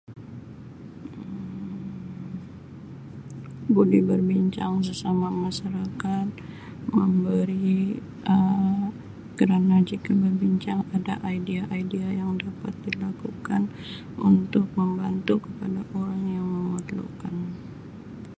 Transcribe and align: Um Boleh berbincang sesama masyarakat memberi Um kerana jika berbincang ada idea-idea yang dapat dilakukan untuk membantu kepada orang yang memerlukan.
Um 0.09 0.17
Boleh 3.75 4.01
berbincang 4.09 4.75
sesama 4.87 5.29
masyarakat 5.45 6.25
memberi 6.95 7.79
Um 8.33 8.79
kerana 9.39 9.75
jika 9.89 10.11
berbincang 10.23 10.79
ada 10.97 11.15
idea-idea 11.35 12.09
yang 12.21 12.31
dapat 12.45 12.73
dilakukan 12.89 13.61
untuk 14.29 14.65
membantu 14.79 15.35
kepada 15.45 15.81
orang 15.99 16.21
yang 16.35 16.49
memerlukan. 16.63 17.35